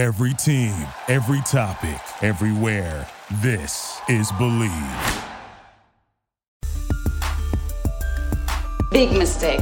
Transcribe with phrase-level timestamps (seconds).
[0.00, 0.72] Every team,
[1.08, 3.06] every topic, everywhere.
[3.42, 4.72] This is Believe.
[8.90, 9.60] Big mistake.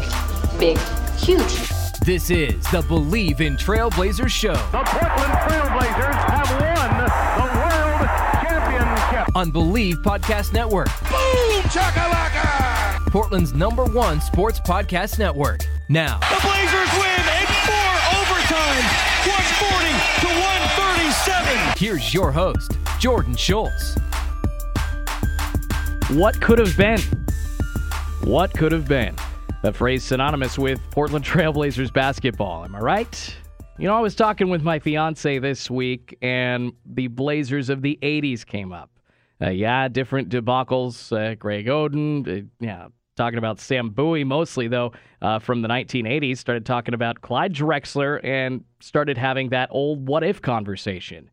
[0.57, 0.79] Big,
[1.19, 1.71] huge.
[2.07, 4.53] This is the Believe in Trailblazers show.
[4.53, 7.11] The Portland Trailblazers have won the
[7.59, 8.09] World
[8.47, 9.35] Championship.
[9.35, 10.87] On Believe Podcast Network.
[11.11, 11.63] Boom!
[11.63, 13.11] Chakalaka!
[13.11, 15.63] Portland's number one sports podcast network.
[15.89, 16.21] Now.
[16.21, 19.08] The Blazers win in four overtime.
[21.49, 21.79] 140 to 137.
[21.79, 23.97] Here's your host, Jordan Schultz.
[26.11, 27.01] What could have been?
[28.25, 29.15] What could have been?
[29.63, 32.65] A phrase synonymous with Portland Trailblazers basketball.
[32.65, 33.37] Am I right?
[33.79, 37.99] You know, I was talking with my fiance this week, and the Blazers of the
[38.03, 38.91] 80s came up.
[39.41, 41.13] Uh, yeah, different debacles.
[41.17, 46.39] Uh, Greg Oden, uh, yeah, talking about Sam Bowie mostly, though, uh, from the 1980s.
[46.39, 51.31] Started talking about Clyde Drexler and started having that old what if conversation.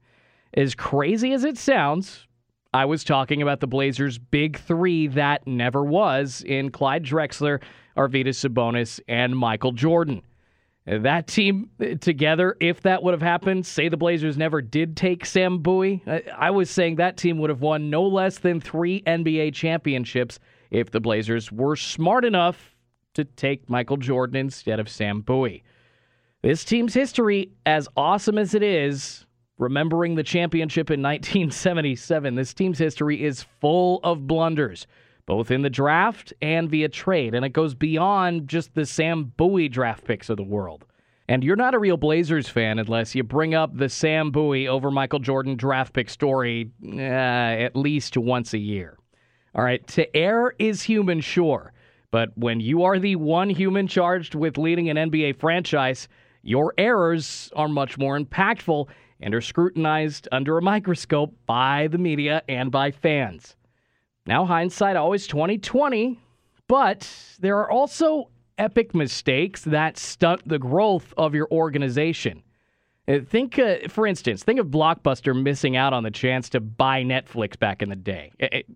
[0.55, 2.27] As crazy as it sounds,
[2.73, 7.61] I was talking about the Blazers' big three that never was in Clyde Drexler,
[7.97, 10.21] Arvydas Sabonis, and Michael Jordan.
[10.85, 15.25] That team eh, together, if that would have happened, say the Blazers never did take
[15.25, 16.03] Sam Bowie,
[16.37, 20.91] I was saying that team would have won no less than three NBA championships if
[20.91, 22.75] the Blazers were smart enough
[23.15, 25.63] to take Michael Jordan instead of Sam Bowie.
[26.43, 29.25] This team's history, as awesome as it is,
[29.57, 34.87] remembering the championship in 1977, this team's history is full of blunders,
[35.25, 39.69] both in the draft and via trade, and it goes beyond just the Sam Bowie
[39.69, 40.85] draft picks of the world.
[41.27, 44.91] And you're not a real Blazers fan unless you bring up the Sam Bowie over
[44.91, 48.97] Michael Jordan draft pick story uh, at least once a year.
[49.55, 51.71] All right, to err is human, sure,
[52.11, 56.07] but when you are the one human charged with leading an NBA franchise,
[56.43, 58.87] your errors are much more impactful
[59.19, 63.55] and are scrutinized under a microscope by the media and by fans.
[64.25, 66.19] Now hindsight always 2020,
[66.67, 67.09] but
[67.39, 72.43] there are also epic mistakes that stunt the growth of your organization.
[73.07, 77.03] Uh, think, uh, for instance, think of Blockbuster missing out on the chance to buy
[77.03, 78.31] Netflix back in the day.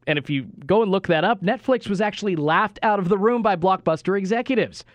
[0.05, 3.17] And if you go and look that up, Netflix was actually laughed out of the
[3.17, 4.85] room by Blockbuster executives.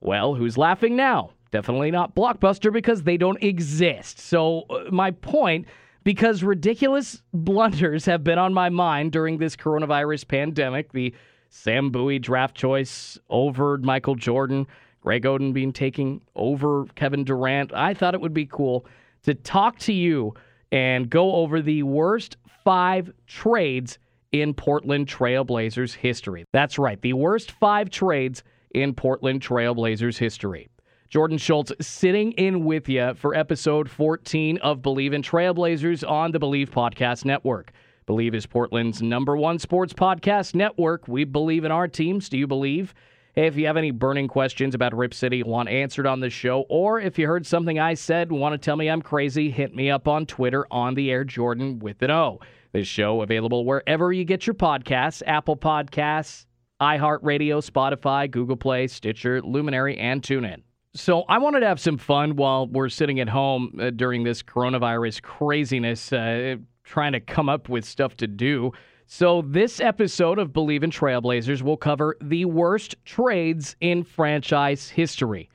[0.00, 1.32] Well, who's laughing now?
[1.54, 4.18] Definitely not Blockbuster because they don't exist.
[4.18, 5.68] So, uh, my point
[6.02, 11.14] because ridiculous blunders have been on my mind during this coronavirus pandemic the
[11.50, 14.66] Sam Bowie draft choice over Michael Jordan,
[15.00, 17.72] Greg Oden being taken over Kevin Durant.
[17.72, 18.84] I thought it would be cool
[19.22, 20.34] to talk to you
[20.72, 24.00] and go over the worst five trades
[24.32, 26.46] in Portland Trailblazers history.
[26.50, 28.42] That's right, the worst five trades
[28.74, 30.68] in Portland Trailblazers history.
[31.08, 36.38] Jordan Schultz sitting in with you for episode 14 of Believe in Trailblazers on the
[36.38, 37.72] Believe Podcast Network.
[38.06, 41.08] Believe is Portland's number one sports podcast network.
[41.08, 42.28] We believe in our teams.
[42.28, 42.94] Do you believe?
[43.34, 46.66] Hey, if you have any burning questions about Rip City want answered on the show,
[46.68, 49.90] or if you heard something I said want to tell me I'm crazy, hit me
[49.90, 52.40] up on Twitter on the air Jordan with an O.
[52.72, 56.46] This show available wherever you get your podcasts, Apple Podcasts,
[56.80, 60.62] iHeartRadio, Spotify, Google Play, Stitcher, Luminary, and TuneIn.
[60.96, 64.44] So I wanted to have some fun while we're sitting at home uh, during this
[64.44, 68.70] coronavirus craziness, uh, trying to come up with stuff to do.
[69.06, 75.50] So this episode of Believe in Trailblazers will cover the worst trades in franchise history.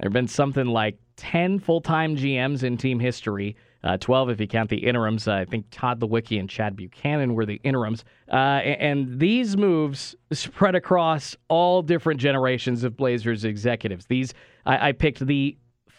[0.00, 4.46] There have been something like 10 full-time GMs in team history, uh, 12 if you
[4.46, 5.28] count the interims.
[5.28, 8.02] I think Todd Lewicki and Chad Buchanan were the interims.
[8.32, 14.06] Uh, and these moves spread across all different generations of Blazers executives.
[14.06, 14.32] These
[14.64, 15.56] I, I picked the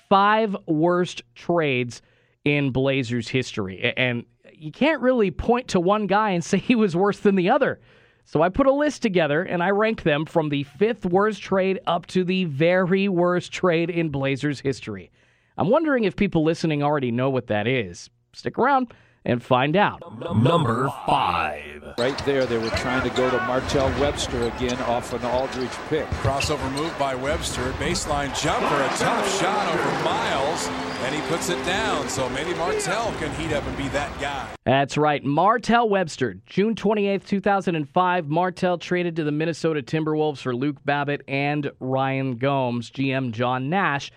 [0.10, 2.02] five worst trades
[2.44, 3.94] in Blazers history.
[3.96, 7.50] And you can't really point to one guy and say he was worse than the
[7.52, 7.80] other.
[8.28, 11.80] So I put a list together and I ranked them from the fifth worst trade
[11.86, 15.12] up to the very worst trade in Blazers history.
[15.58, 18.10] I'm wondering if people listening already know what that is.
[18.34, 18.94] Stick around
[19.24, 20.02] and find out.
[20.36, 21.94] Number five.
[21.98, 26.06] Right there, they were trying to go to Martell Webster again off an Aldridge pick.
[26.22, 27.72] Crossover move by Webster.
[27.74, 30.68] Baseline jumper, a tough shot over Miles,
[31.04, 32.08] and he puts it down.
[32.10, 34.48] So maybe Martell can heat up and be that guy.
[34.66, 35.24] That's right.
[35.24, 36.36] Martell Webster.
[36.46, 38.28] June 28th, 2005.
[38.28, 42.92] Martell traded to the Minnesota Timberwolves for Luke Babbitt and Ryan Gomes.
[42.92, 44.12] GM John Nash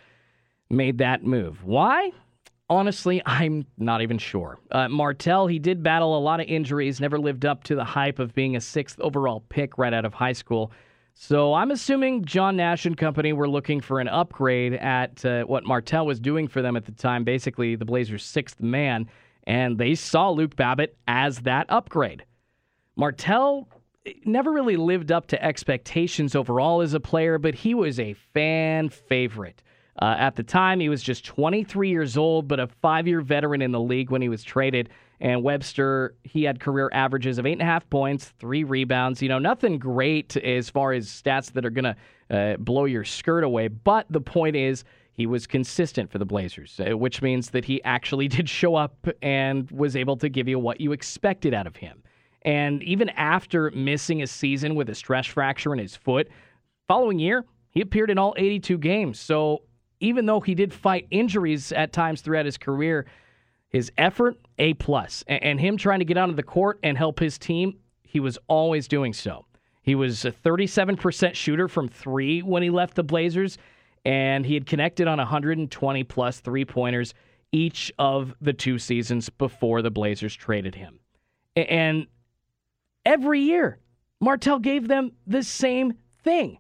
[0.71, 1.65] made that move.
[1.65, 2.13] Why?
[2.71, 4.59] Honestly, I'm not even sure.
[4.71, 8.19] Uh, Martell, he did battle a lot of injuries, never lived up to the hype
[8.19, 10.71] of being a sixth overall pick right out of high school.
[11.15, 15.65] So I'm assuming John Nash and company were looking for an upgrade at uh, what
[15.65, 19.09] Martell was doing for them at the time, basically the Blazers' sixth man,
[19.45, 22.25] and they saw Luke Babbitt as that upgrade.
[22.95, 23.69] Martell
[24.25, 28.89] never really lived up to expectations overall as a player, but he was a fan
[28.91, 29.63] favorite.
[30.01, 33.63] Uh, at the time, he was just 23 years old, but a five year veteran
[33.63, 34.91] in the league when he was traded.
[35.21, 39.21] And Webster, he had career averages of eight and a half points, three rebounds.
[39.21, 41.97] You know, nothing great as far as stats that are going to
[42.37, 43.67] uh, blow your skirt away.
[43.67, 44.85] But the point is,
[45.15, 49.09] he was consistent for the Blazers, uh, which means that he actually did show up
[49.21, 52.01] and was able to give you what you expected out of him.
[52.43, 56.29] And even after missing a season with a stress fracture in his foot,
[56.87, 59.19] following year, he appeared in all 82 games.
[59.19, 59.63] So
[60.01, 63.07] even though he did fight injuries at times throughout his career,
[63.69, 67.39] his effort a plus, and him trying to get onto the court and help his
[67.39, 69.45] team, he was always doing so.
[69.83, 73.59] He was a 37% shooter from three when he left the Blazers,
[74.05, 77.15] and he had connected on 120 plus three pointers
[77.53, 81.01] each of the two seasons before the Blazers traded him.
[81.57, 82.07] And
[83.05, 83.79] every year,
[84.21, 86.59] Martell gave them the same thing.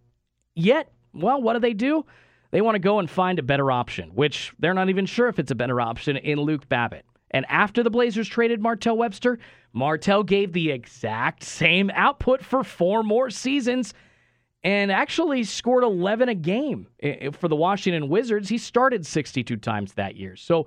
[0.54, 2.04] Yet, well, what do they do?
[2.50, 5.38] They want to go and find a better option, which they're not even sure if
[5.38, 7.04] it's a better option in Luke Babbitt.
[7.30, 9.38] And after the Blazers traded Martell Webster,
[9.74, 13.92] Martell gave the exact same output for four more seasons
[14.64, 16.86] and actually scored 11 a game
[17.32, 18.48] for the Washington Wizards.
[18.48, 20.36] He started 62 times that year.
[20.36, 20.66] So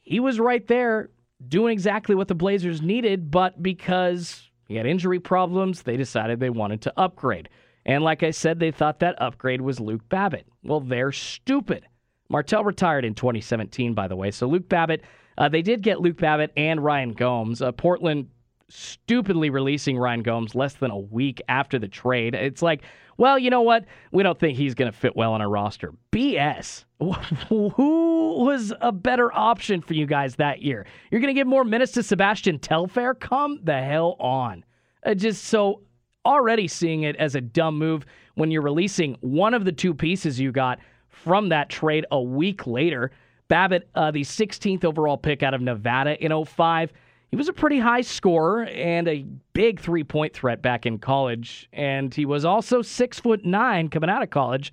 [0.00, 1.10] he was right there
[1.46, 6.50] doing exactly what the Blazers needed, but because he had injury problems, they decided they
[6.50, 7.48] wanted to upgrade.
[7.86, 10.46] And like I said, they thought that upgrade was Luke Babbitt.
[10.62, 11.86] Well, they're stupid.
[12.28, 14.30] Martell retired in 2017, by the way.
[14.30, 15.02] So Luke Babbitt,
[15.38, 17.62] uh, they did get Luke Babbitt and Ryan Gomes.
[17.62, 18.28] Uh, Portland
[18.68, 22.34] stupidly releasing Ryan Gomes less than a week after the trade.
[22.34, 22.82] It's like,
[23.16, 23.84] well, you know what?
[24.12, 25.92] We don't think he's going to fit well on our roster.
[26.12, 26.84] BS.
[27.48, 30.86] Who was a better option for you guys that year?
[31.10, 33.14] You're going to give more minutes to Sebastian Telfair?
[33.14, 34.64] Come the hell on.
[35.04, 35.82] Uh, just so
[36.30, 38.06] already seeing it as a dumb move
[38.36, 40.78] when you're releasing one of the two pieces you got
[41.08, 43.10] from that trade a week later.
[43.48, 46.92] Babbitt, uh, the 16th overall pick out of Nevada in 05.
[47.30, 51.68] He was a pretty high scorer and a big three point threat back in college.
[51.72, 54.72] And he was also six foot nine coming out of college.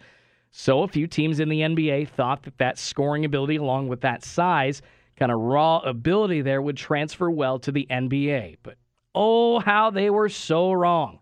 [0.52, 4.24] So a few teams in the NBA thought that that scoring ability, along with that
[4.24, 4.82] size,
[5.16, 8.58] kind of raw ability there, would transfer well to the NBA.
[8.64, 8.78] But
[9.14, 11.20] oh, how they were so wrong.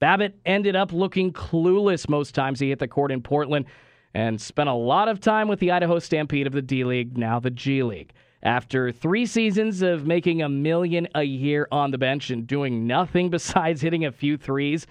[0.00, 3.66] Babbitt ended up looking clueless most times he hit the court in Portland
[4.14, 7.38] and spent a lot of time with the Idaho Stampede of the D League, now
[7.38, 8.12] the G League.
[8.42, 13.28] After three seasons of making a million a year on the bench and doing nothing
[13.30, 14.86] besides hitting a few threes,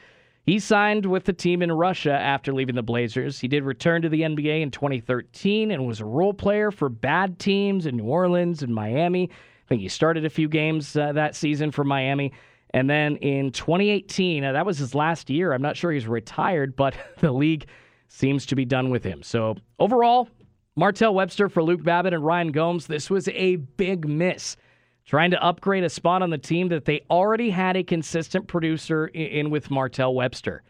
[0.45, 3.39] he signed with the team in Russia after leaving the Blazers.
[3.39, 7.39] He did return to the NBA in 2013 and was a role player for bad
[7.39, 9.29] teams in New Orleans and Miami.
[9.31, 12.33] I think he started a few games uh, that season for Miami.
[12.71, 15.53] And then in 2018, uh, that was his last year.
[15.53, 17.65] I'm not sure he's retired, but the league
[18.07, 19.23] seems to be done with him.
[19.23, 20.29] So overall,
[20.75, 24.57] Martell Webster for Luke Babbitt and Ryan Gomes, this was a big miss.
[25.05, 29.07] Trying to upgrade a spot on the team that they already had a consistent producer
[29.07, 30.61] in with Martell Webster.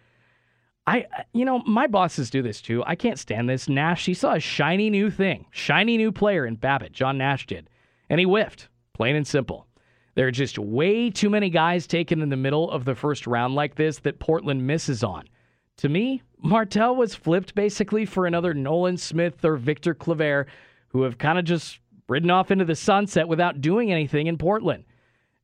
[0.87, 2.81] I, you know, my bosses do this too.
[2.87, 3.69] I can't stand this.
[3.69, 6.93] Nash, he saw a shiny new thing, shiny new player in Babbitt.
[6.93, 7.69] John Nash did,
[8.09, 9.67] and he whiffed, plain and simple.
[10.19, 13.55] There are just way too many guys taken in the middle of the first round
[13.55, 15.23] like this that Portland misses on.
[15.77, 20.47] To me, Martell was flipped basically for another Nolan Smith or Victor Claver,
[20.89, 24.83] who have kind of just ridden off into the sunset without doing anything in Portland.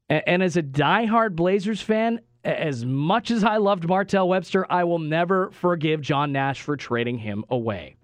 [0.09, 4.99] And as a die-hard Blazers fan, as much as I loved Martell Webster, I will
[4.99, 7.95] never forgive John Nash for trading him away.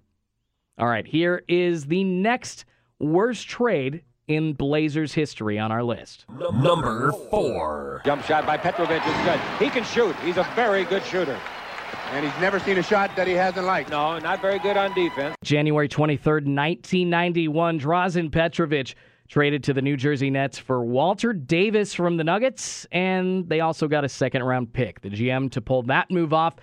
[0.78, 2.64] All right, here is the next
[2.98, 6.26] worst trade in Blazers history on our list.
[6.54, 8.02] Number four.
[8.06, 9.40] Jump shot by Petrovic is good.
[9.60, 10.16] He can shoot.
[10.18, 11.38] He's a very good shooter.
[12.12, 13.90] And he's never seen a shot that he hasn't liked.
[13.90, 15.36] No, not very good on defense.
[15.44, 18.96] January 23rd, 1991, Drazen Petrovic
[19.30, 23.88] traded to the New Jersey Nets for Walter Davis from the Nuggets, and they also
[23.88, 25.02] got a second round pick.
[25.02, 26.56] The GM to pull that move off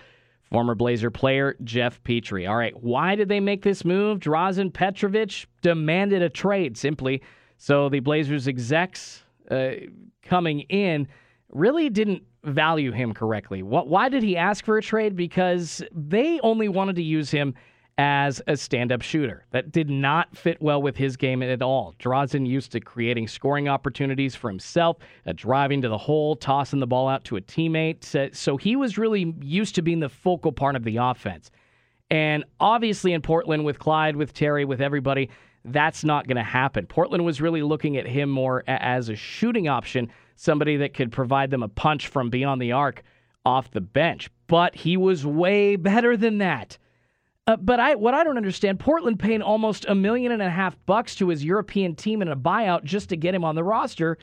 [0.51, 2.45] former Blazer player Geoff Petrie.
[2.45, 4.19] All right, why did they make this move?
[4.19, 7.23] Drazen Petrovic demanded a trade simply
[7.59, 9.71] so the Blazers execs uh,
[10.23, 11.07] coming in
[11.51, 13.61] really didn't value him correctly.
[13.63, 15.15] What, why did he ask for a trade?
[15.15, 17.53] Because they only wanted to use him
[17.97, 19.45] as a stand up shooter.
[19.51, 21.95] That did not fit well with his game at all.
[21.99, 24.97] Drazen used to creating scoring opportunities for himself,
[25.27, 28.15] uh, driving to the hole, tossing the ball out to a teammate.
[28.15, 31.51] Uh, so he was really used to being the focal part of the offense.
[32.09, 35.29] And obviously in Portland with Clyde, with Terry, with everybody,
[35.65, 36.85] that's not going to happen.
[36.85, 41.51] Portland was really looking at him more as a shooting option, somebody that could provide
[41.51, 43.03] them a punch from beyond the arc
[43.45, 44.29] off the bench.
[44.47, 46.77] But he was way better than that.
[47.47, 50.77] Uh, but I, what I don't understand, Portland paying almost a million and a half
[50.85, 54.17] bucks to his European team in a buyout just to get him on the roster,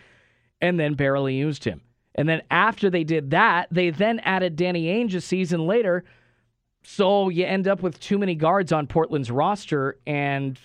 [0.61, 1.81] and then barely used him.
[2.15, 6.05] And then after they did that, they then added Danny Ainge a season later.
[6.83, 10.59] So you end up with too many guards on Portland's roster, and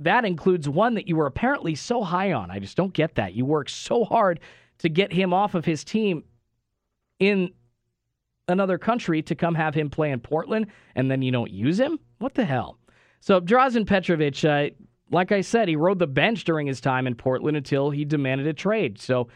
[0.00, 2.50] that includes one that you were apparently so high on.
[2.50, 3.34] I just don't get that.
[3.34, 4.40] You worked so hard
[4.78, 6.24] to get him off of his team
[7.18, 7.50] in
[8.48, 10.66] another country to come have him play in Portland
[10.96, 11.98] and then you don't use him?
[12.18, 12.78] What the hell?
[13.20, 14.74] So Drazen Petrovic, uh,
[15.10, 18.46] like I said, he rode the bench during his time in Portland until he demanded
[18.46, 19.00] a trade.
[19.00, 19.28] So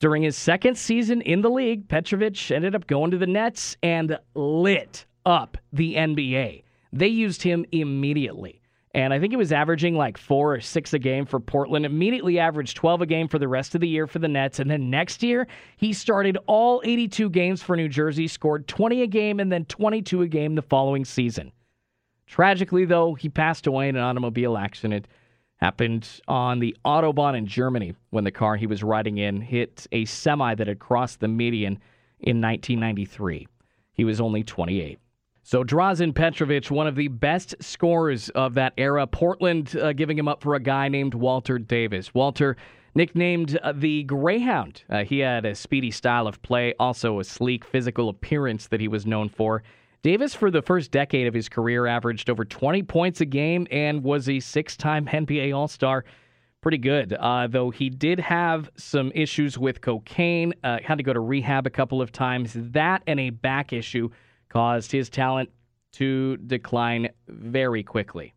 [0.00, 4.18] during his second season in the league, Petrovic ended up going to the Nets and
[4.34, 6.64] lit up the NBA.
[6.92, 8.60] They used him immediately.
[8.94, 11.84] And I think he was averaging like four or six a game for Portland.
[11.84, 14.60] Immediately averaged 12 a game for the rest of the year for the Nets.
[14.60, 19.08] And then next year, he started all 82 games for New Jersey, scored 20 a
[19.08, 21.50] game, and then 22 a game the following season.
[22.28, 25.08] Tragically, though, he passed away in an automobile accident.
[25.56, 30.04] Happened on the Autobahn in Germany when the car he was riding in hit a
[30.04, 31.78] semi that had crossed the median
[32.20, 33.48] in 1993.
[33.92, 34.98] He was only 28.
[35.46, 39.06] So Drazen Petrovic, one of the best scorers of that era.
[39.06, 42.14] Portland uh, giving him up for a guy named Walter Davis.
[42.14, 42.56] Walter,
[42.94, 44.82] nicknamed uh, the Greyhound.
[44.88, 48.88] Uh, he had a speedy style of play, also a sleek physical appearance that he
[48.88, 49.62] was known for.
[50.02, 54.02] Davis, for the first decade of his career, averaged over 20 points a game and
[54.02, 56.06] was a six time NBA All Star.
[56.62, 61.12] Pretty good, uh, though he did have some issues with cocaine, uh, had to go
[61.12, 62.52] to rehab a couple of times.
[62.54, 64.08] That and a back issue
[64.54, 65.50] caused his talent
[65.92, 68.32] to decline very quickly.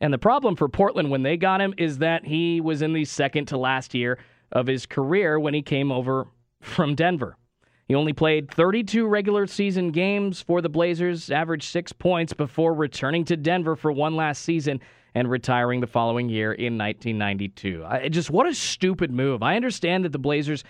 [0.00, 3.04] And the problem for Portland when they got him is that he was in the
[3.04, 4.18] second to last year
[4.52, 6.26] of his career when he came over
[6.60, 7.36] from Denver.
[7.86, 13.24] He only played 32 regular season games for the Blazers, averaged six points before returning
[13.26, 14.80] to Denver for one last season
[15.14, 17.84] and retiring the following year in 1992.
[17.86, 19.42] I, just what a stupid move.
[19.42, 20.64] I understand that the Blazers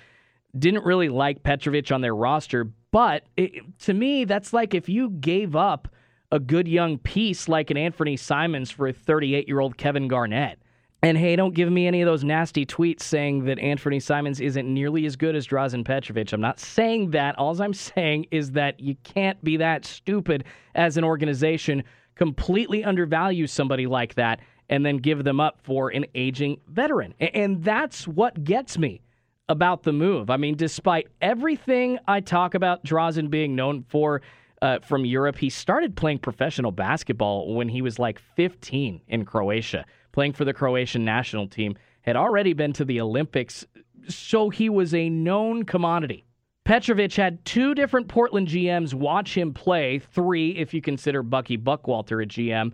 [0.59, 5.11] didn't really like Petrovic on their roster, but it, to me, that's like if you
[5.11, 5.89] gave up
[6.31, 10.61] a good young piece like an Anthony Simons for a 38 year old Kevin Garnett.
[11.03, 14.73] And hey, don't give me any of those nasty tweets saying that Anthony Simons isn't
[14.73, 16.33] nearly as good as Drazen Petrovic.
[16.33, 17.37] I'm not saying that.
[17.37, 20.45] All I'm saying is that you can't be that stupid
[20.77, 21.83] as an organization,
[22.15, 27.13] completely undervalue somebody like that, and then give them up for an aging veteran.
[27.19, 29.01] And that's what gets me
[29.49, 30.31] about the move.
[30.31, 34.23] I mean, despite everything I talk about Drazen being known for
[34.63, 39.85] uh, from Europe, he started playing professional basketball when he was like 15 in Croatia,
[40.13, 43.67] playing for the Croatian national team, had already been to the Olympics,
[44.09, 46.25] so he was a known commodity.
[46.65, 52.23] Petrovic had two different Portland GMs watch him play, three if you consider Bucky Buckwalter
[52.23, 52.73] a GM,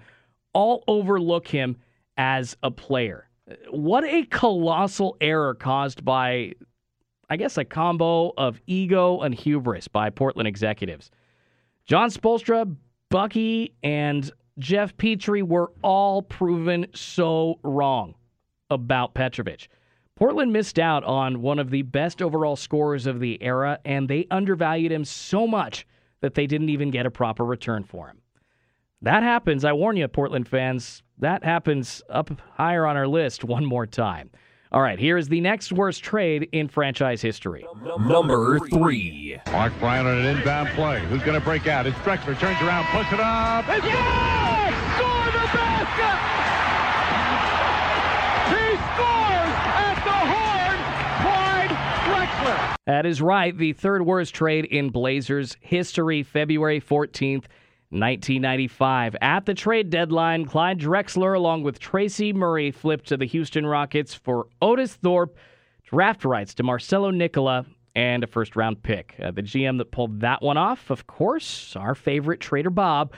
[0.53, 1.77] all overlook him
[2.17, 3.30] as a player.
[3.71, 6.53] What a colossal error caused by,
[7.29, 11.11] I guess, a combo of ego and hubris by Portland executives.
[11.87, 12.75] Jon Spoelstra,
[13.09, 18.15] Bucky, and Geoff Petrie were all proven so wrong
[18.71, 19.69] about Petrovic.
[20.17, 24.27] Portland missed out on one of the best overall scorers of the era, and they
[24.31, 25.87] undervalued him so much
[26.21, 28.21] that they didn't even get a proper return for him.
[29.03, 31.03] That happens, I warn you, Portland fans.
[31.21, 34.31] That happens up higher on our list one more time.
[34.73, 37.67] All right, here is the next worst trade in franchise history.
[37.85, 39.37] Number three.
[39.53, 41.01] Mark Bryant on an inbound play.
[41.07, 41.87] Who's going to break out?
[41.87, 42.39] It's Drexler.
[42.39, 43.67] Turns around, puts it up.
[43.69, 44.73] It's yes!
[44.97, 46.21] Score the basket!
[48.49, 50.79] He scores at the horn.
[51.21, 51.75] Clyde
[52.07, 52.77] Drexler.
[52.87, 53.59] That is right.
[53.59, 57.45] The third worst trade in Blazers history, February 14th.
[57.91, 59.17] 1995.
[59.21, 64.15] At the trade deadline, Clyde Drexler, along with Tracy Murray, flipped to the Houston Rockets
[64.15, 65.37] for Otis Thorpe,
[65.83, 67.67] draft rights to Marcelo Nicola,
[67.97, 69.17] and a first round pick.
[69.21, 73.13] Uh, the GM that pulled that one off, of course, our favorite trader Bob.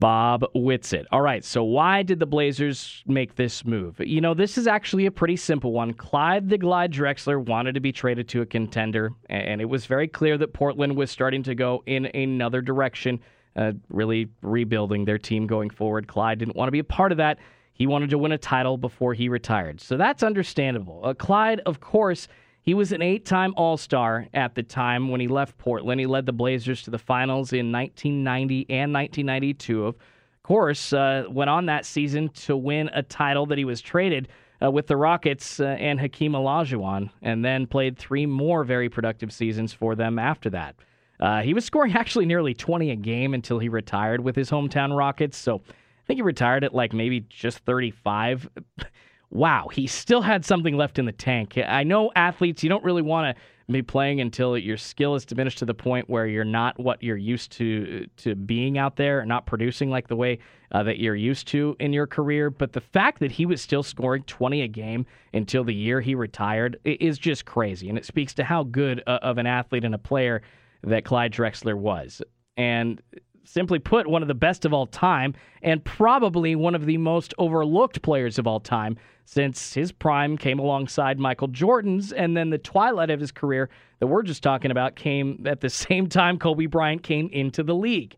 [0.00, 1.04] Bob Whitsitt.
[1.12, 4.00] All right, so why did the Blazers make this move?
[4.00, 5.92] You know, this is actually a pretty simple one.
[5.92, 10.08] Clyde the Glide Drexler wanted to be traded to a contender, and it was very
[10.08, 13.20] clear that Portland was starting to go in another direction
[13.56, 16.08] uh, really rebuilding their team going forward.
[16.08, 17.38] Clyde didn't want to be a part of that.
[17.74, 19.80] He wanted to win a title before he retired.
[19.80, 21.00] So that's understandable.
[21.04, 22.28] Uh, Clyde, of course,
[22.62, 26.00] he was an eight time All Star at the time when he left Portland.
[26.00, 29.86] He led the Blazers to the finals in 1990 and 1992.
[29.86, 29.96] Of
[30.42, 34.28] course, uh, went on that season to win a title that he was traded
[34.62, 39.32] uh, with the Rockets uh, and Hakeem Olajuwon, and then played three more very productive
[39.32, 40.76] seasons for them after that.
[41.22, 44.94] Uh, he was scoring actually nearly 20 a game until he retired with his hometown
[44.96, 45.38] Rockets.
[45.38, 48.48] So I think he retired at like maybe just 35.
[49.30, 51.56] wow, he still had something left in the tank.
[51.56, 55.58] I know athletes, you don't really want to be playing until your skill is diminished
[55.58, 59.46] to the point where you're not what you're used to to being out there, not
[59.46, 60.38] producing like the way
[60.72, 62.50] uh, that you're used to in your career.
[62.50, 66.14] But the fact that he was still scoring 20 a game until the year he
[66.14, 69.94] retired is just crazy, and it speaks to how good uh, of an athlete and
[69.94, 70.42] a player
[70.82, 72.22] that Clyde Drexler was.
[72.56, 73.00] And
[73.44, 77.34] simply put, one of the best of all time, and probably one of the most
[77.38, 82.58] overlooked players of all time, since his prime came alongside Michael Jordan's, and then the
[82.58, 83.68] twilight of his career
[84.00, 87.74] that we're just talking about came at the same time Kobe Bryant came into the
[87.74, 88.16] league.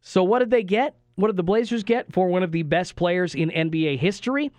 [0.00, 0.96] So, what did they get?
[1.16, 4.52] What did the Blazers get for one of the best players in NBA history?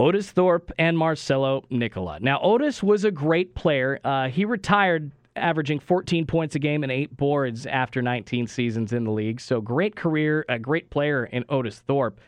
[0.00, 2.18] Otis Thorpe and Marcelo Nicola.
[2.20, 3.98] Now, Otis was a great player.
[4.04, 9.04] Uh, he retired averaging 14 points a game and eight boards after 19 seasons in
[9.04, 9.40] the league.
[9.40, 12.20] So great career, a great player in Otis Thorpe.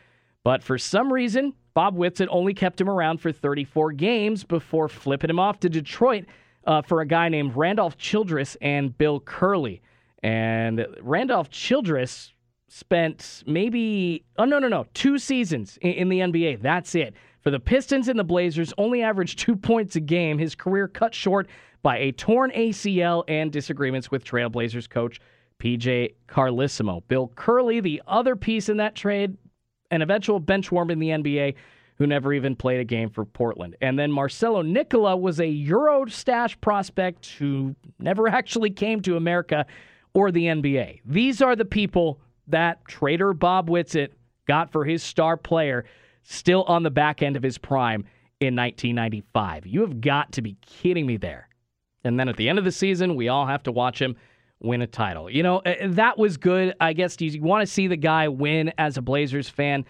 [0.43, 5.29] But for some reason, Bob Whitsitt only kept him around for 34 games before flipping
[5.29, 6.25] him off to Detroit
[6.65, 9.81] uh, for a guy named Randolph Childress and Bill Curley.
[10.23, 12.33] And Randolph Childress
[12.67, 16.61] spent maybe, oh, no, no, no, two seasons in, in the NBA.
[16.61, 17.15] That's it.
[17.41, 20.37] For the Pistons and the Blazers, only averaged two points a game.
[20.37, 21.47] His career cut short
[21.83, 25.19] by a torn ACL and disagreements with Trailblazers coach
[25.59, 27.03] PJ Carlesimo.
[27.07, 29.37] Bill Curley, the other piece in that trade,
[29.91, 31.55] an eventual bench warmer in the NBA
[31.97, 33.75] who never even played a game for Portland.
[33.79, 39.65] And then Marcelo Nicola was a Euro stash prospect who never actually came to America
[40.13, 41.01] or the NBA.
[41.05, 44.09] These are the people that trader Bob Whitsitt
[44.47, 45.85] got for his star player
[46.23, 48.03] still on the back end of his prime
[48.39, 49.67] in 1995.
[49.67, 51.47] You have got to be kidding me there.
[52.03, 54.15] And then at the end of the season, we all have to watch him
[54.61, 55.29] win a title.
[55.29, 56.75] You know, eh, that was good.
[56.79, 59.85] I guess you want to see the guy win as a Blazers fan.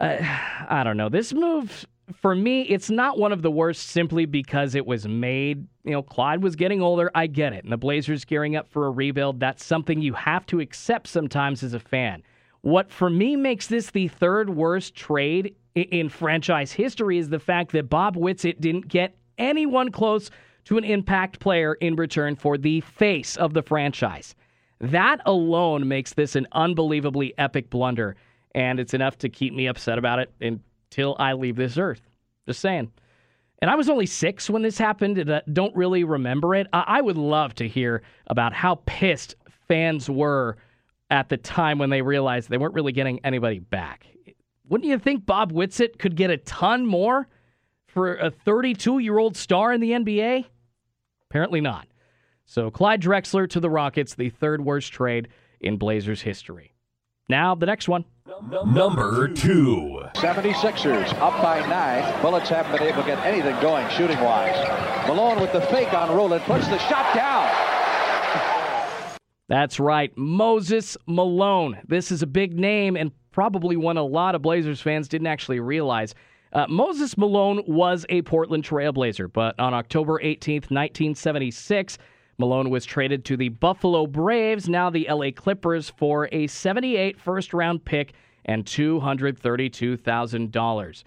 [0.00, 0.16] Uh,
[0.68, 1.08] I don't know.
[1.08, 1.86] This move,
[2.20, 5.66] for me, it's not one of the worst simply because it was made.
[5.84, 7.10] You know, Clyde was getting older.
[7.14, 7.64] I get it.
[7.64, 9.40] And the Blazers gearing up for a rebuild.
[9.40, 12.22] That's something you have to accept sometimes as a fan.
[12.62, 17.72] What for me makes this the third worst trade in franchise history is the fact
[17.72, 20.30] that Bob Whitsitt didn't get anyone close
[20.64, 24.34] to an impact player in return for the face of the franchise.
[24.80, 28.16] That alone makes this an unbelievably epic blunder,
[28.54, 32.02] and it's enough to keep me upset about it until I leave this earth.
[32.46, 32.90] Just saying.
[33.60, 36.66] And I was only six when this happened, and I don't really remember it.
[36.72, 39.36] I would love to hear about how pissed
[39.68, 40.56] fans were
[41.10, 44.06] at the time when they realized they weren't really getting anybody back.
[44.68, 47.28] Wouldn't you think Bob Whitsitt could get a ton more
[47.86, 50.46] for a 32 year old star in the NBA?
[51.32, 51.86] Apparently not.
[52.44, 55.28] So Clyde Drexler to the Rockets, the third worst trade
[55.62, 56.74] in Blazers history.
[57.26, 58.04] Now, the next one.
[58.66, 60.02] Number two.
[60.16, 62.20] 76ers up by nine.
[62.20, 64.54] Bullets haven't been able to get anything going shooting wise.
[65.08, 67.50] Malone with the fake on Rowland puts the shot down.
[69.48, 71.78] That's right, Moses Malone.
[71.88, 75.60] This is a big name and probably one a lot of Blazers fans didn't actually
[75.60, 76.14] realize.
[76.52, 81.96] Uh, Moses Malone was a Portland Trailblazer, but on October 18th, 1976,
[82.38, 87.54] Malone was traded to the Buffalo Braves, now the LA Clippers, for a 78 first
[87.54, 88.12] round pick
[88.44, 91.04] and $232,000.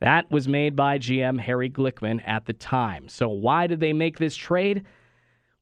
[0.00, 3.08] That was made by GM Harry Glickman at the time.
[3.08, 4.84] So, why did they make this trade?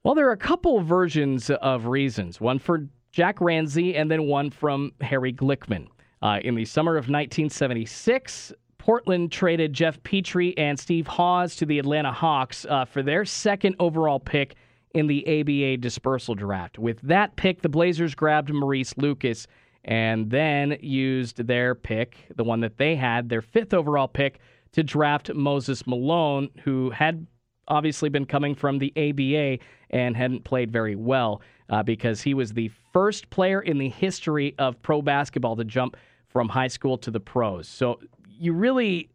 [0.03, 4.51] Well, there are a couple versions of reasons one for Jack Ramsay and then one
[4.51, 5.87] from Harry Glickman.
[6.23, 8.53] Uh, in the summer of 1976,
[8.87, 13.75] Portland traded Geoff Petrie and Steve Hawes to the Atlanta Hawks uh, for their second
[13.81, 14.55] overall pick
[14.95, 16.79] in the ABA dispersal draft.
[16.79, 19.49] With that pick, the Blazers grabbed Maurice Lucas
[19.83, 24.39] and then used their pick, the one that they had, their fifth overall pick,
[24.71, 27.27] to draft Moses Malone, who had
[27.67, 32.53] obviously been coming from the ABA and hadn't played very well uh, because he was
[32.53, 35.97] the first player in the history of pro basketball to jump
[36.29, 37.67] from high school to the pros.
[37.67, 37.99] So
[38.39, 39.11] you really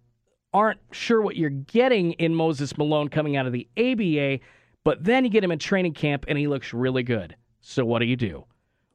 [0.54, 4.44] aren't sure what you're getting in Moses Malone coming out of the ABA,
[4.84, 7.36] but then you get him in training camp and he looks really good.
[7.62, 8.46] So what do you do?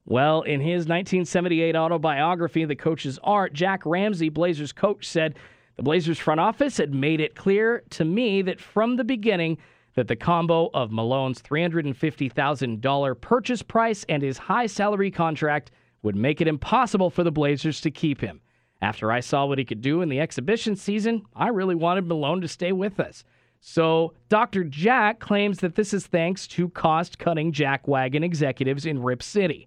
[0.05, 5.37] Well, in his 1978 autobiography, The Coach's Art, Jack Ramsay, Blazers coach, said
[5.77, 9.59] the Blazers front office had made it clear to me that from the beginning
[9.95, 15.71] that the combo of Malone's $350,000 purchase price and his high salary contract
[16.03, 18.41] would make it impossible for the Blazers to keep him.
[18.83, 22.41] After I saw what he could do in the exhibition season, I really wanted Malone
[22.43, 23.25] to stay with us.
[23.61, 24.65] So, Dr.
[24.65, 29.67] Jack claims that this is thanks to cost cutting jackwagon executives in Rip City.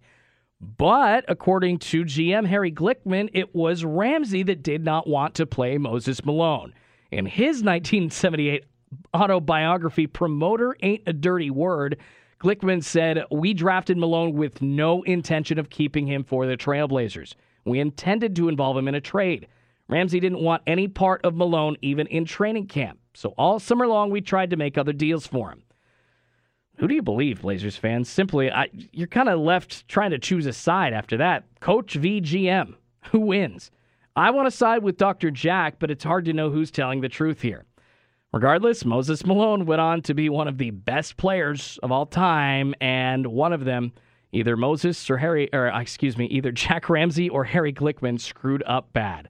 [0.61, 5.77] But according to GM Harry Glickman, it was Ramsay that did not want to play
[5.77, 6.73] Moses Malone.
[7.11, 8.65] In his 1978
[9.15, 11.97] autobiography, Promoter Ain't a Dirty Word,
[12.39, 17.35] Glickman said, We drafted Malone with no intention of keeping him for the Trailblazers.
[17.69, 19.47] We intended to involve him in a trade.
[19.87, 22.99] Ramsay didn't want any part of Malone even in training camp.
[23.13, 25.63] So all summer long, we tried to make other deals for him.
[26.77, 28.07] Who do you believe, Blazers fans?
[28.07, 31.43] Simply, I, you're kind of left trying to choose a side after that.
[31.59, 32.21] Coach v.
[32.21, 32.75] GM.
[33.11, 33.71] Who wins?
[34.15, 35.31] I want to side with Dr.
[35.31, 37.65] Jack, but it's hard to know who's telling the truth here.
[38.31, 42.75] Regardless, Moses Malone went on to be one of the best players of all time,
[42.79, 43.91] and one of them,
[44.31, 48.91] either Moses or Harry, or excuse me, either Jack Ramsay or Harry Glickman screwed up
[48.93, 49.29] bad.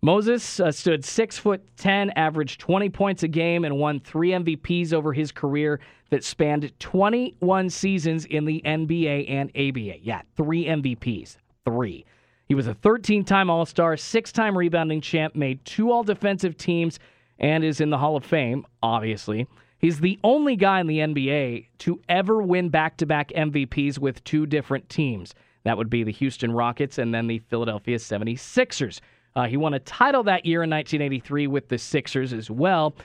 [0.00, 4.92] Moses uh, stood six foot ten, averaged 20 points a game, and won three MVPs
[4.92, 5.80] over his career
[6.10, 9.98] that spanned 21 seasons in the NBA and ABA.
[10.02, 12.04] Yeah, three MVPs, three.
[12.46, 16.56] He was a 13 time All Star, six time rebounding champ, made two All Defensive
[16.56, 16.98] teams,
[17.40, 19.46] and is in the Hall of Fame, obviously.
[19.78, 24.22] He's the only guy in the NBA to ever win back to back MVPs with
[24.24, 25.34] two different teams.
[25.64, 29.00] That would be the Houston Rockets and then the Philadelphia 76ers.
[29.36, 32.96] Uh, he won a title that year in 1983 with the Sixers as well.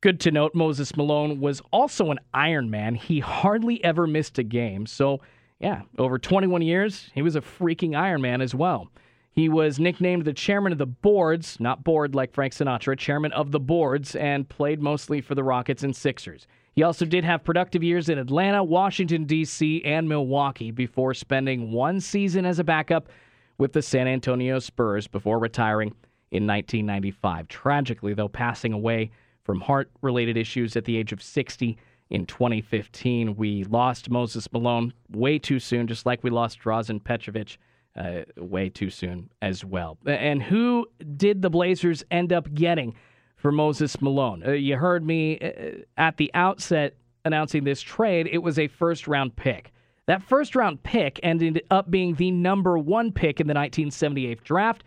[0.00, 2.94] Good to note, Moses Malone was also an Iron Man.
[2.94, 4.86] He hardly ever missed a game.
[4.86, 5.20] So,
[5.58, 8.90] yeah, over 21 years, he was a freaking Iron Man as well.
[9.38, 13.52] He was nicknamed the chairman of the boards, not board like Frank Sinatra, chairman of
[13.52, 16.48] the boards, and played mostly for the Rockets and Sixers.
[16.72, 22.00] He also did have productive years in Atlanta, Washington, D.C., and Milwaukee before spending one
[22.00, 23.10] season as a backup
[23.58, 25.94] with the San Antonio Spurs before retiring
[26.32, 27.46] in 1995.
[27.46, 29.12] Tragically, though, passing away
[29.44, 31.78] from heart related issues at the age of 60
[32.10, 33.36] in 2015.
[33.36, 37.56] We lost Moses Malone way too soon, just like we lost Drazen Petrovic
[37.98, 39.98] uh, way too soon as well.
[40.06, 42.94] And who did the Blazers end up getting
[43.36, 44.42] for Moses Malone?
[44.46, 49.06] Uh, you heard me uh, at the outset announcing this trade, it was a first
[49.06, 49.72] round pick.
[50.06, 54.84] That first round pick ended up being the number one pick in the 1978 draft,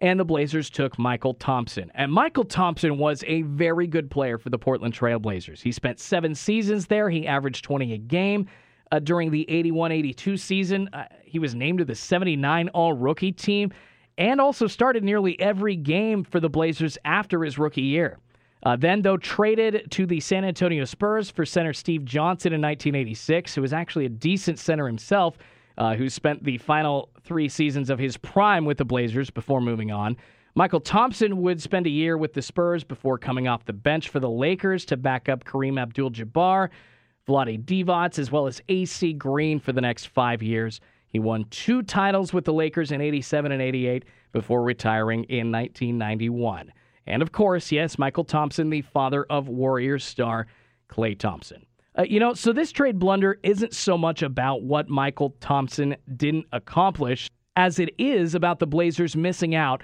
[0.00, 1.90] and the Blazers took Michael Thompson.
[1.94, 5.62] And Michael Thompson was a very good player for the Portland Trailblazers.
[5.62, 8.46] He spent seven seasons there, he averaged 20 a game.
[8.92, 13.32] Uh, during the 81 82 season, uh, he was named to the 79 All Rookie
[13.32, 13.72] team
[14.18, 18.18] and also started nearly every game for the Blazers after his rookie year.
[18.62, 23.54] Uh, then, though, traded to the San Antonio Spurs for center Steve Johnson in 1986,
[23.54, 25.38] who was actually a decent center himself,
[25.78, 29.90] uh, who spent the final three seasons of his prime with the Blazers before moving
[29.90, 30.16] on.
[30.54, 34.20] Michael Thompson would spend a year with the Spurs before coming off the bench for
[34.20, 36.68] the Lakers to back up Kareem Abdul Jabbar,
[37.28, 40.80] Vlade Divac, as well as AC Green for the next five years.
[41.06, 46.72] He won two titles with the Lakers in 87 and 88 before retiring in 1991.
[47.06, 50.46] And of course, yes, Michael Thompson, the father of Warriors star
[50.88, 51.66] Klay Thompson.
[51.98, 56.46] Uh, you know, so this trade blunder isn't so much about what Michael Thompson didn't
[56.52, 59.82] accomplish as it is about the Blazers missing out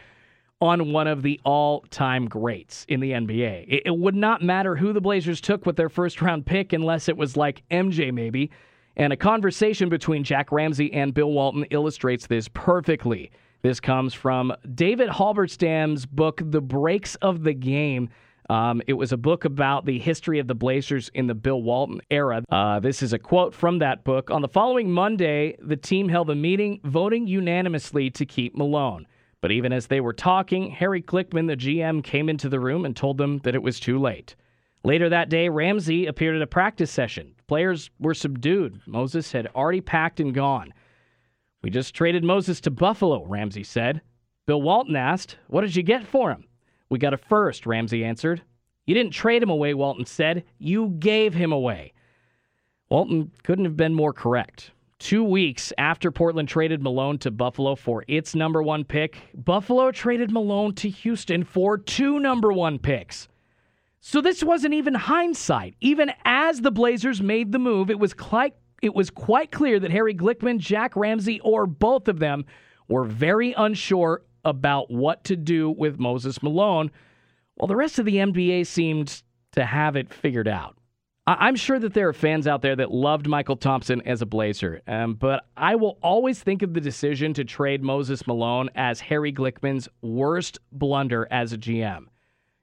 [0.61, 3.66] on one of the all time greats in the NBA.
[3.69, 7.09] It, it, would not matter who the Blazers took with their first round pick unless
[7.09, 8.51] it was like MJ, maybe.
[8.97, 13.31] And a conversation between Jack Ramsay and Bill Walton illustrates this perfectly.
[13.61, 18.09] This comes from David Halberstam's book, The Breaks of the Game.
[18.49, 22.01] Um, it was a book about the history of the Blazers in the Bill Walton
[22.11, 22.42] era.
[22.49, 24.31] Uh, this is a quote from that book.
[24.31, 29.07] On the following Monday, the team held a meeting voting unanimously to keep Malone.
[29.40, 32.96] But even as they were talking, Harry Glickman, the GM, came into the room and
[32.96, 34.35] told them that it was too late.
[34.83, 37.35] Later that day, Ramsay appeared at a practice session.
[37.46, 38.81] Players were subdued.
[38.87, 40.72] Moses had already packed and gone.
[41.62, 44.01] We just traded Moses to Buffalo, Ramsay said.
[44.46, 46.44] Bill Walton asked, What did you get for him?
[46.88, 48.42] We got a first, Ramsay answered.
[48.87, 50.44] You didn't trade him away, Walton said.
[50.59, 51.92] You gave him away.
[52.88, 54.70] Walton couldn't have been more correct.
[54.98, 60.30] Two weeks after Portland traded Malone to Buffalo for its number one pick, Buffalo traded
[60.30, 63.28] Malone to Houston for two number one picks.
[64.00, 65.74] So this wasn't even hindsight.
[65.80, 69.90] Even as the Blazers made the move, it was quite it was quite clear that
[69.90, 72.44] Harry Glickman, Jack Ramsay, or both of them
[72.88, 76.90] were very unsure about what to do with Moses Malone,
[77.54, 80.76] while the rest of the NBA seemed to have it figured out.
[81.29, 84.81] I'm sure that there are fans out there that loved Michael Thompson as a Blazer,
[84.87, 89.33] um, but I will always think of the decision to trade Moses Malone as Harry
[89.33, 92.05] Glickman's worst blunder as a GM.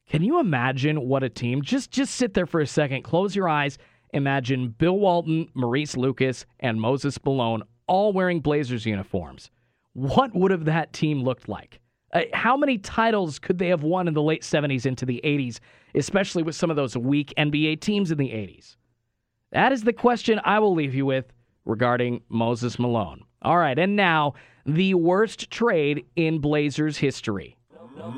[0.08, 1.62] Can you imagine what a team?
[1.62, 3.78] Just just sit there for a second, close your eyes,
[4.14, 9.52] imagine Bill Walton, Maurice Lucas, and Moses Malone all wearing Blazers uniforms.
[9.92, 11.82] What would have that team looked like?
[12.14, 15.60] Uh, how many titles could they have won in the late 70s into the 80s,
[15.96, 18.76] especially with some of those weak NBA teams in the 80s?
[19.52, 21.26] That is the question I will leave you with
[21.66, 23.24] regarding Moses Malone.
[23.42, 27.58] All right, and now the worst trade in Blazers history.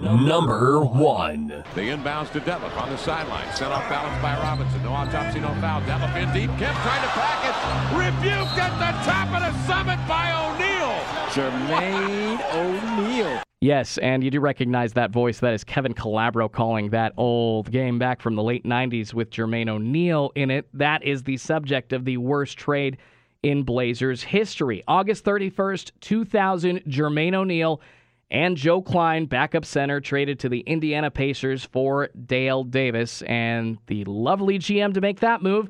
[0.01, 1.47] Number one.
[1.75, 3.53] The inbounds to Detlef on the sideline.
[3.55, 4.81] Sent off balance by Robinson.
[4.83, 5.81] No autopsy, no foul.
[5.81, 6.49] Detlef in deep.
[6.57, 7.55] Kemp trying to pack it.
[7.97, 10.95] Rebuked at the top of the summit by O'Neal.
[11.29, 13.44] Jermaine O'Neal.
[13.65, 15.39] Yes, and you do recognize that voice.
[15.39, 19.69] That is Kevin Calabro calling that old game back from the late 90s with Jermaine
[19.69, 20.67] O'Neal in it.
[20.71, 22.97] That is the subject of the worst trade
[23.41, 24.83] in Blazers history.
[24.87, 27.81] August 31st, 2000, Jermaine O'Neal
[28.29, 33.23] and Joe Kleine, backup center, traded to the Indiana Pacers for Dale Davis.
[33.23, 35.69] And the lovely GM to make that move,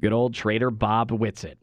[0.00, 1.56] good old trader Bob Whitsitt.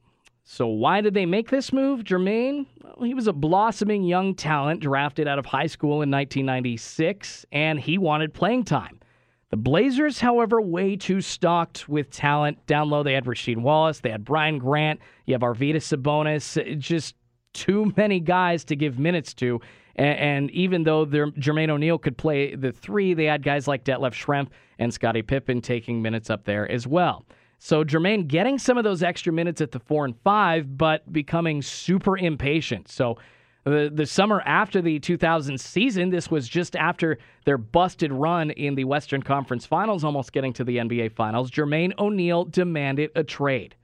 [0.50, 2.68] So, why did they make this move, Jermaine?
[2.82, 7.78] Well, he was a blossoming young talent drafted out of high school in 1996, and
[7.78, 9.02] he wanted playing time.
[9.50, 12.66] The Blazers, however, way too stocked with talent.
[12.66, 16.76] Down low, they had Rasheed Wallace, they had Brian Grant, you have Arvydas Sabonis, eh,
[16.76, 17.16] just
[17.52, 19.60] too many guys to give minutes to.
[19.98, 24.14] And, and even though Jermaine O'Neal could play the three, they had guys like Detlef
[24.14, 24.48] Schrempf
[24.80, 27.26] and Scottie Pippen taking minutes up there as well.
[27.60, 31.62] So Jermaine getting some of those extra minutes at the four and five, but becoming
[31.62, 32.88] super impatient.
[32.88, 33.18] So
[33.64, 38.76] the the summer after the 2000 season, this was just after their busted run in
[38.76, 41.50] the Western Conference Finals, almost getting to the NBA Finals.
[41.52, 43.76] Jermaine O'Neal demanded a trade.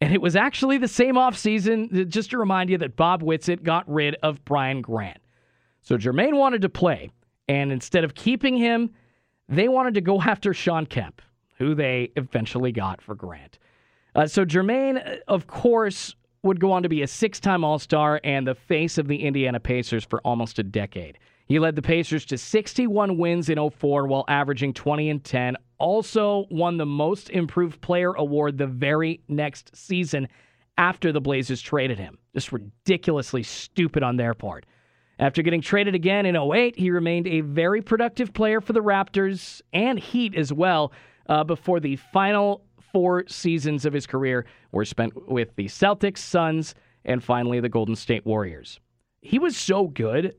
[0.00, 3.88] And it was actually the same offseason, just to remind you that Bob Whitsitt got
[3.88, 5.18] rid of Brian Grant.
[5.82, 7.10] So Jermaine wanted to play,
[7.48, 8.90] and instead of keeping him,
[9.48, 11.22] they wanted to go after Shawn Kemp
[11.62, 13.60] who they eventually got for Grant.
[14.16, 17.78] Uh, so Jermaine, uh, of course, would go on to be a six time All
[17.78, 21.18] Star and the face of the Indiana Pacers for almost a decade.
[21.46, 25.56] He led the Pacers to 61 wins in 04 while averaging 20 and 10.
[25.78, 30.26] Also won the Most Improved Player award the very next season
[30.78, 32.18] after the Blazers traded him.
[32.34, 34.66] Just ridiculously stupid on their part.
[35.18, 39.60] After getting traded again in 08, he remained a very productive player for the Raptors
[39.72, 40.92] and Heat as well,
[41.28, 46.74] uh, before the final four seasons of his career were spent with the Celtics, Suns,
[47.04, 48.80] and finally the Golden State Warriors.
[49.20, 50.36] He was so good,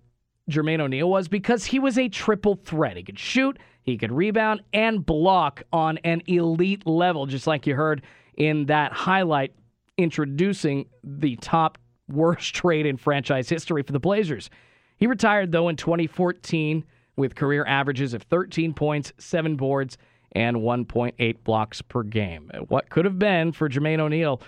[0.49, 2.97] Jermaine O'Neal was, because he was a triple threat.
[2.97, 7.75] He could shoot, he could rebound, and block on an elite level, just like you
[7.75, 8.03] heard
[8.37, 9.53] in that highlight
[9.97, 14.49] introducing the top worst trade in franchise history for the Blazers.
[14.97, 16.83] He retired, though, in 2014
[17.15, 19.97] with career averages of 13 points, 7 boards,
[20.33, 22.51] and 1.8 blocks per game.
[22.67, 24.41] What could have been for Jermaine O'Neal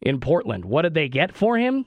[0.00, 0.64] in Portland?
[0.64, 1.86] What did they get for him?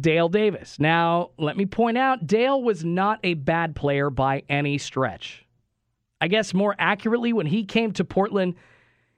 [0.00, 0.78] Dale Davis.
[0.80, 5.44] Now, let me point out, Dale was not a bad player by any stretch.
[6.20, 8.54] I guess more accurately, when he came to Portland,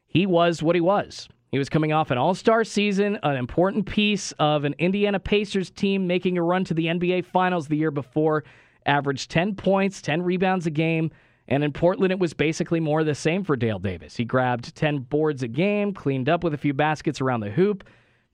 [0.07, 1.28] he was what he was.
[1.50, 5.70] He was coming off an all star season, an important piece of an Indiana Pacers
[5.70, 8.44] team making a run to the NBA Finals the year before,
[8.85, 11.11] averaged 10 points, 10 rebounds a game,
[11.48, 14.16] and in Portland, it was basically more the same for Dale Davis.
[14.16, 17.84] He grabbed 10 boards a game, cleaned up with a few baskets around the hoop.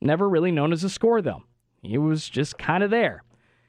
[0.00, 1.44] Never really known as a scorer, though.
[1.82, 3.22] He was just kind of there.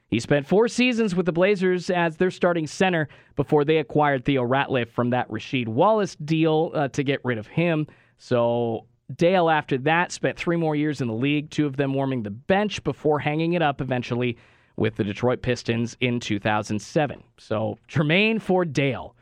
[0.08, 4.44] He spent four seasons with the Blazers as their starting center before they acquired Theo
[4.44, 7.86] Ratliff from that Rasheed Wallace deal uh, to get rid of him.
[8.18, 12.22] So Dale, after that, spent three more years in the league, two of them warming
[12.22, 14.36] the bench before hanging it up eventually
[14.76, 17.22] with the Detroit Pistons in 2007.
[17.38, 19.15] So Tremaine for Dale.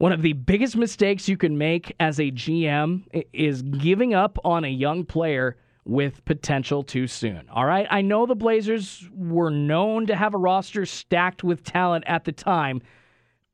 [0.00, 3.02] One of the biggest mistakes you can make as a GM
[3.34, 7.46] is giving up on a young player with potential too soon.
[7.50, 7.86] All right.
[7.90, 12.32] I know the Blazers were known to have a roster stacked with talent at the
[12.32, 12.80] time,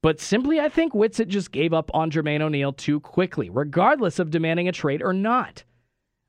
[0.03, 4.31] but simply I think Whitsitt just gave up on Jermaine O'Neal too quickly, regardless of
[4.31, 5.65] demanding a trade or not.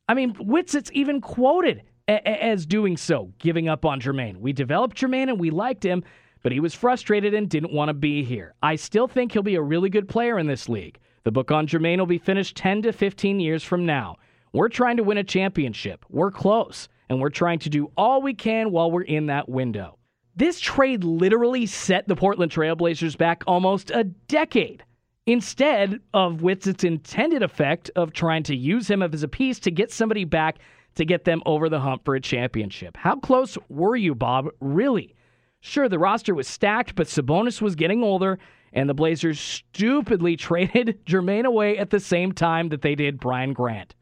[0.09, 4.37] I mean, Whitsitt's even quoted a- as doing so, giving up on Jermaine.
[4.37, 6.03] We developed Jermaine and we liked him,
[6.43, 8.53] but he was frustrated and didn't want to be here.
[8.61, 10.99] I still think he'll be a really good player in this league.
[11.23, 14.15] The book on Jermaine will be finished 10 to 15 years from now.
[14.53, 16.05] We're trying to win a championship.
[16.09, 19.97] We're close, and we're trying to do all we can while we're in that window.
[20.35, 24.83] This trade literally set the Portland Trailblazers back almost a decade
[25.25, 29.71] instead of with its intended effect of trying to use him as a piece to
[29.71, 30.59] get somebody back
[30.95, 32.95] to get them over the hump for a championship.
[32.95, 34.47] How close were you, Bob?
[34.59, 35.13] Really?
[35.59, 38.39] Sure, the roster was stacked, but Sabonis was getting older,
[38.73, 43.53] and the Blazers stupidly traded Jermaine away at the same time that they did Brian
[43.53, 43.95] Grant.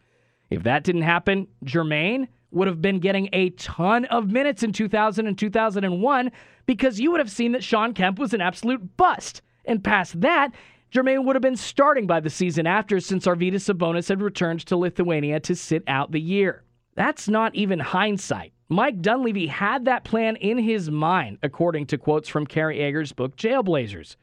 [0.49, 5.27] If that didn't happen, Jermaine would have been getting a ton of minutes in 2000
[5.27, 6.31] and 2001
[6.65, 9.41] because you would have seen that Shawn Kemp was an absolute bust.
[9.65, 10.53] And past that,
[10.91, 14.77] Jermaine would have been starting by the season after since Arvydas Sabonis had returned to
[14.77, 16.63] Lithuania to sit out the year.
[16.95, 18.53] That's not even hindsight.
[18.67, 23.35] Mike Dunleavy had that plan in his mind, according to quotes from Kerry Eggers' book
[23.35, 24.15] Jailblazers.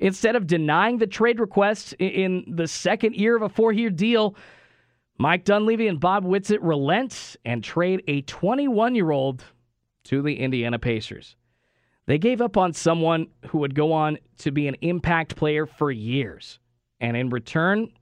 [0.00, 4.34] Instead of denying the trade request in the second year of a four year deal,
[5.18, 9.44] Mike Dunleavy and Bob Whitsitt relent and trade a 21 year old
[10.04, 11.36] to the Indiana Pacers.
[12.06, 15.90] They gave up on someone who would go on to be an impact player for
[15.90, 16.58] years,
[17.00, 17.92] and in return,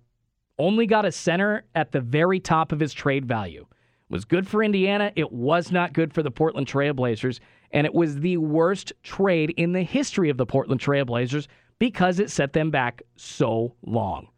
[0.58, 3.66] only got a center at the very top of his trade value.
[4.12, 5.10] Was good for Indiana.
[5.16, 9.72] It was not good for the Portland Trailblazers, and it was the worst trade in
[9.72, 11.46] the history of the Portland Trailblazers
[11.78, 14.28] because it set them back so long.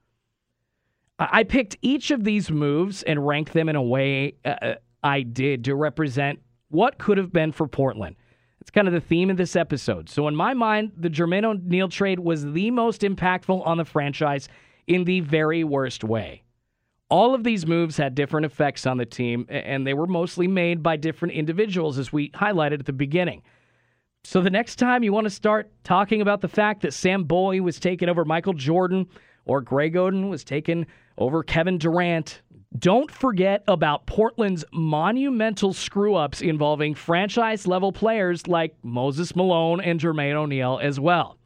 [1.18, 5.22] I picked each of these moves and ranked them in a way uh, uh, I
[5.22, 8.14] did to represent what could have been for Portland.
[8.60, 10.08] It's kind of the theme of this episode.
[10.08, 14.48] So, in my mind, the Jermaine O'Neal trade was the most impactful on the franchise
[14.86, 16.43] in the very worst way.
[17.10, 20.82] All of these moves had different effects on the team, and they were mostly made
[20.82, 23.42] by different individuals, as we highlighted at the beginning.
[24.24, 27.60] So, the next time you want to start talking about the fact that Sam Bowie
[27.60, 29.06] was taken over Michael Jordan
[29.44, 30.86] or Greg Oden was taken
[31.18, 32.40] over Kevin Durant.
[32.78, 40.00] Don't forget about Portland's monumental screw ups involving franchise level players like Moses Malone and
[40.00, 41.38] Jermaine O'Neal as well.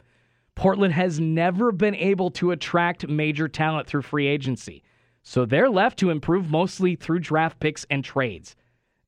[0.55, 4.83] Portland has never been able to attract major talent through free agency,
[5.23, 8.57] so they're left to improve mostly through draft picks and trades.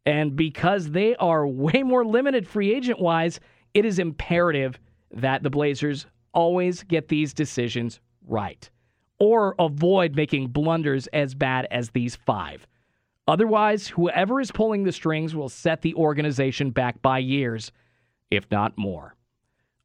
[0.07, 3.41] And because they are way more limited free agent wise,
[3.75, 4.79] it is imperative
[5.13, 8.69] that the Blazers always get these decisions right
[9.19, 12.67] or avoid making blunders as bad as these five.
[13.29, 17.71] Otherwise, whoever is pulling the strings will set the organization back by years,
[18.31, 19.15] if not more.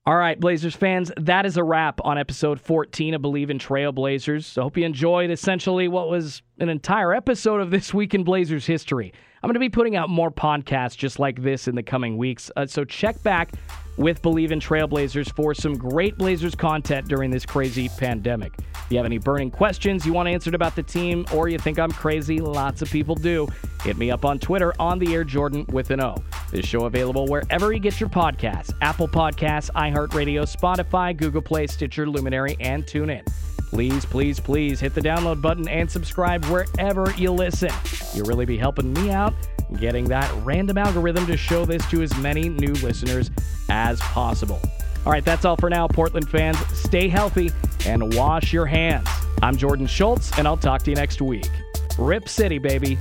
[0.08, 4.44] All right, Blazers fans, that is a wrap on episode 14 of Bleav in Trailblazers.
[4.44, 8.68] So hope you enjoyed essentially what was an entire episode of This Week in Blazers
[8.68, 9.13] history.
[9.45, 12.49] I'm going to be putting out more podcasts just like this in the coming weeks.
[12.55, 13.51] Uh, so check back
[13.95, 18.53] with Bleav in Trailblazers for some great Blazers content during this crazy pandemic.
[18.58, 21.77] If you have any burning questions you want answered about the team or you think
[21.77, 23.47] I'm crazy, lots of people do,
[23.84, 26.15] hit me up on Twitter on the air Jordan with an O.
[26.49, 32.10] This show available wherever you get your podcasts Apple Podcasts, iHeartRadio, Spotify, Google Play, Stitcher,
[32.10, 33.21] Luminary, and TuneIn.
[33.69, 37.71] Please, please, please hit the download button and subscribe wherever you listen.
[38.13, 39.34] You'll really be helping me out
[39.80, 43.32] getting that random algorithm to show this to as many new listeners
[43.69, 44.62] as possible.
[45.06, 46.58] All right, that's all for now, Portland fans.
[46.67, 47.51] Stay healthy
[47.86, 49.08] and wash your hands.
[49.41, 51.49] I'm Jordan Schultz, and I'll talk to you next week.
[51.97, 52.97] Rip City, baby.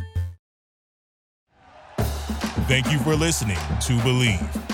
[2.67, 4.74] Thank you for listening to Bleav.